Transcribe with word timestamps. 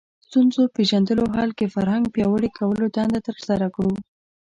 ستونزو 0.27 0.61
پېژندلو 0.75 1.23
حل 1.35 1.49
کې 1.59 1.67
فرهنګ 1.75 2.03
پیاوړي 2.13 2.49
کولو 2.57 2.85
دنده 2.95 3.19
ترسره 3.27 3.67
کړو 3.75 3.93